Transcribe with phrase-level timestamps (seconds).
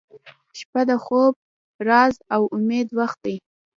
[0.59, 1.33] •شپه د خوب،
[1.87, 3.35] راز، او امید وخت دی